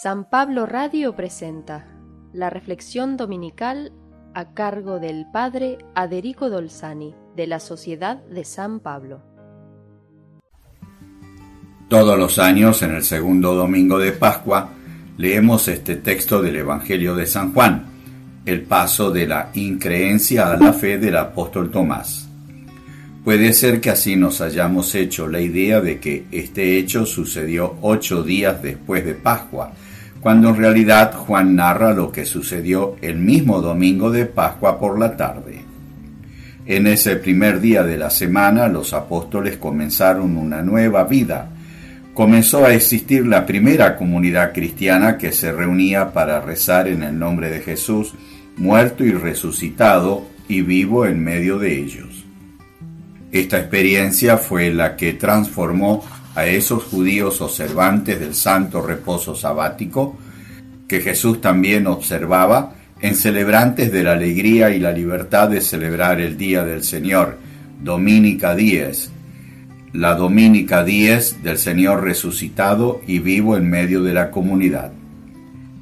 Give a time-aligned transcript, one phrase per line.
[0.00, 1.86] San Pablo Radio presenta
[2.32, 3.92] la reflexión dominical
[4.32, 9.20] a cargo del Padre Aderico Dolzani de la Sociedad de San Pablo.
[11.88, 14.70] Todos los años, en el segundo domingo de Pascua,
[15.18, 17.84] leemos este texto del Evangelio de San Juan,
[18.46, 22.32] el paso de la increencia a la fe del apóstol Tomás.
[23.24, 28.24] Puede ser que así nos hayamos hecho la idea de que este hecho sucedió ocho
[28.24, 29.72] días después de Pascua,
[30.22, 35.16] cuando en realidad Juan narra lo que sucedió el mismo domingo de Pascua por la
[35.16, 35.64] tarde.
[36.64, 41.48] En ese primer día de la semana los apóstoles comenzaron una nueva vida.
[42.14, 47.50] Comenzó a existir la primera comunidad cristiana que se reunía para rezar en el nombre
[47.50, 48.14] de Jesús,
[48.56, 52.24] muerto y resucitado y vivo en medio de ellos.
[53.32, 56.04] Esta experiencia fue la que transformó
[56.34, 60.16] a esos judíos observantes del santo reposo sabático,
[60.88, 66.36] que Jesús también observaba, en celebrantes de la alegría y la libertad de celebrar el
[66.36, 67.38] Día del Señor,
[67.82, 69.10] Dominica Dies,
[69.92, 74.92] la Dominica Dies del Señor resucitado y vivo en medio de la comunidad.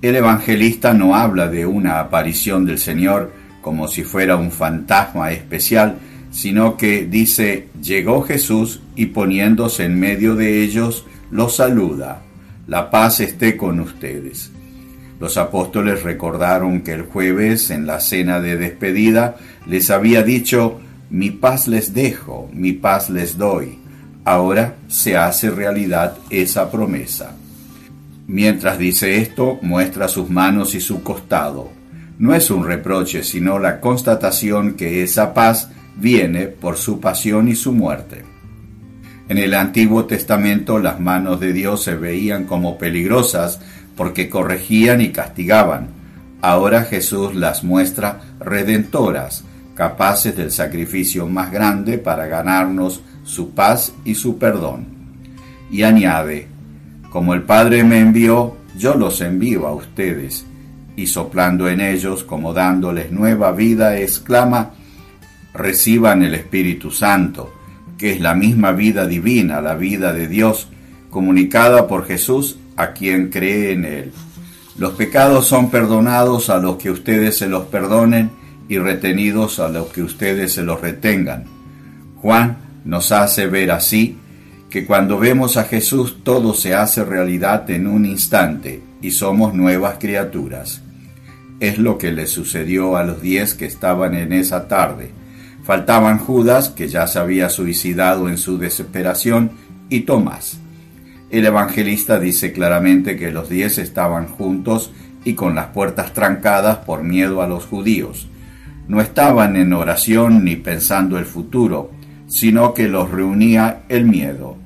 [0.00, 5.98] El evangelista no habla de una aparición del Señor como si fuera un fantasma especial,
[6.32, 12.22] sino que dice, llegó Jesús y poniéndose en medio de ellos, los saluda,
[12.66, 14.50] la paz esté con ustedes.
[15.20, 21.30] Los apóstoles recordaron que el jueves, en la cena de despedida, les había dicho, mi
[21.30, 23.78] paz les dejo, mi paz les doy.
[24.24, 27.36] Ahora se hace realidad esa promesa.
[28.26, 31.70] Mientras dice esto, muestra sus manos y su costado.
[32.18, 37.54] No es un reproche, sino la constatación que esa paz viene por su pasión y
[37.54, 38.24] su muerte.
[39.28, 43.60] En el Antiguo Testamento las manos de Dios se veían como peligrosas
[43.96, 45.88] porque corregían y castigaban.
[46.40, 49.44] Ahora Jesús las muestra redentoras,
[49.74, 54.86] capaces del sacrificio más grande para ganarnos su paz y su perdón.
[55.70, 56.48] Y añade,
[57.10, 60.44] como el Padre me envió, yo los envío a ustedes.
[60.96, 64.72] Y soplando en ellos como dándoles nueva vida, exclama,
[65.54, 67.52] reciban el Espíritu Santo,
[67.98, 70.68] que es la misma vida divina, la vida de Dios,
[71.10, 74.12] comunicada por Jesús a quien cree en Él.
[74.78, 78.30] Los pecados son perdonados a los que ustedes se los perdonen
[78.68, 81.44] y retenidos a los que ustedes se los retengan.
[82.16, 84.16] Juan nos hace ver así
[84.70, 89.96] que cuando vemos a Jesús todo se hace realidad en un instante y somos nuevas
[90.00, 90.80] criaturas.
[91.60, 95.10] Es lo que le sucedió a los diez que estaban en esa tarde
[95.62, 99.52] Faltaban Judas, que ya se había suicidado en su desesperación,
[99.88, 100.58] y Tomás.
[101.30, 104.90] El evangelista dice claramente que los diez estaban juntos
[105.24, 108.28] y con las puertas trancadas por miedo a los judíos.
[108.88, 111.92] No estaban en oración ni pensando el futuro,
[112.26, 114.56] sino que los reunía el miedo.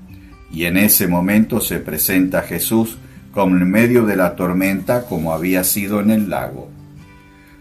[0.51, 2.97] Y en ese momento se presenta Jesús
[3.33, 6.71] como en medio de la tormenta como había sido en el lago.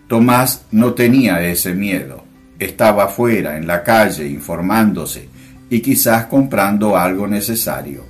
[0.08, 2.25] Tomás no tenía ese miedo
[2.60, 5.30] estaba afuera, en la calle, informándose
[5.70, 8.04] y quizás comprando algo necesario.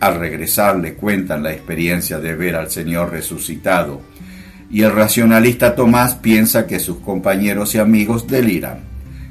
[0.00, 4.00] Al regresar le cuentan la experiencia de ver al Señor resucitado,
[4.70, 8.80] y el racionalista Tomás piensa que sus compañeros y amigos deliran,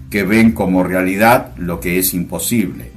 [0.09, 2.91] que ven como realidad lo que es imposible,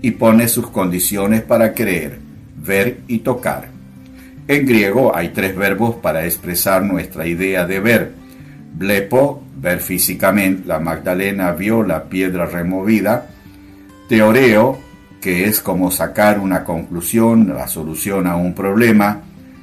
[0.00, 2.18] y pone sus condiciones para creer,
[2.56, 3.68] ver y tocar.
[4.48, 8.12] En griego hay tres verbos para expresar nuestra idea de ver.
[8.74, 13.28] Blepo, ver físicamente, la Magdalena vio la piedra removida,
[14.08, 14.78] teoreo,
[15.20, 19.20] que es como sacar una conclusión, la solución a un problema,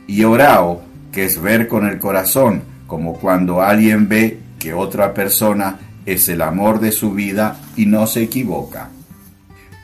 [0.08, 0.82] y orao,
[1.12, 6.42] que es ver con el corazón, como cuando alguien ve que otra persona es el
[6.42, 8.90] amor de su vida y no se equivoca.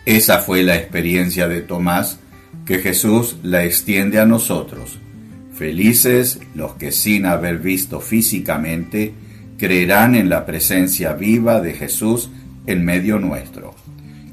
[0.06, 2.20] Esa fue la experiencia de Tomás
[2.66, 5.00] que Jesús la extiende a nosotros.
[5.56, 9.14] Felices los que sin haber visto físicamente
[9.58, 12.30] creerán en la presencia viva de Jesús
[12.68, 13.74] en medio nuestro.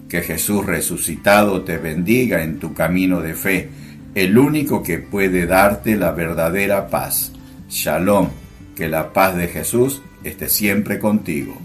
[0.09, 3.69] Que Jesús resucitado te bendiga en tu camino de fe,
[4.17, 7.33] el único que puede darte la verdadera paz.
[7.69, 8.29] Shalom,
[8.75, 11.57] que la paz de Jesús esté siempre contigo.